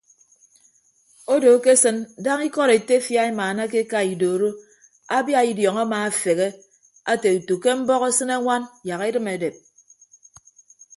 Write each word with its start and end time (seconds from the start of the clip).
Odo 1.33 1.49
akesịn 1.57 1.97
daña 2.23 2.45
ikọd 2.49 2.69
etefia 2.77 3.21
emaanake 3.31 3.77
eka 3.83 3.99
idoro 4.13 4.49
abia 5.17 5.39
idiọñ 5.51 5.77
amaafeghe 5.85 6.47
ate 7.11 7.27
utu 7.37 7.55
ke 7.63 7.69
mbọk 7.79 8.03
asịne 8.09 8.33
añwan 8.37 8.63
yak 8.87 9.01
edịm 9.09 9.25
edep. 9.35 9.55